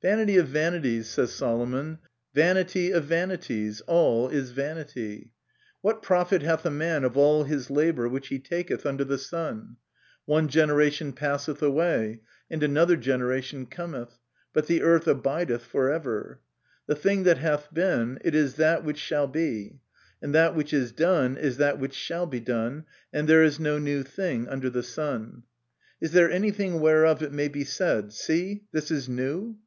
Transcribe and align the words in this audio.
"Vanity 0.00 0.38
of 0.38 0.48
vanities," 0.48 1.06
says 1.06 1.32
Solomon, 1.34 1.98
"vanity 2.34 2.92
of 2.92 3.04
vanities, 3.04 3.82
all 3.82 4.30
is 4.30 4.50
vanity. 4.52 5.32
What 5.82 6.02
profit 6.02 6.40
hath 6.40 6.64
a 6.64 6.70
man 6.70 7.04
of 7.04 7.14
all 7.18 7.44
his 7.44 7.68
labour 7.68 8.08
which 8.08 8.28
he 8.28 8.38
taketh 8.38 8.86
under 8.86 9.04
the 9.04 9.18
sun? 9.18 9.76
One 10.24 10.48
generation 10.48 11.12
passeth 11.12 11.60
away, 11.60 12.22
and 12.50 12.62
another 12.62 12.96
generation 12.96 13.66
cometh: 13.66 14.18
but 14.54 14.66
the 14.66 14.80
earth 14.80 15.06
abideth 15.06 15.66
forever.... 15.66 16.40
The 16.86 16.94
thing 16.96 17.24
that 17.24 17.36
hath 17.36 17.68
been, 17.70 18.18
it 18.24 18.34
is 18.34 18.54
that 18.54 18.82
which 18.82 18.96
shall 18.98 19.26
be; 19.26 19.80
and 20.22 20.34
that 20.34 20.54
which 20.54 20.72
is 20.72 20.90
done 20.90 21.36
is 21.36 21.58
that 21.58 21.78
which 21.78 21.94
shall 21.94 22.24
be 22.24 22.40
done: 22.40 22.86
and 23.12 23.28
there 23.28 23.44
is 23.44 23.60
no 23.60 23.78
new 23.78 24.02
thing 24.02 24.48
under 24.48 24.70
the 24.70 24.82
sun. 24.82 25.42
Is 26.00 26.12
there 26.12 26.30
anything 26.30 26.80
whereof 26.80 27.20
it 27.22 27.30
may 27.32 27.48
be 27.48 27.62
said, 27.64 28.14
See, 28.14 28.64
this 28.72 28.90
is 28.90 29.06
new 29.06 29.54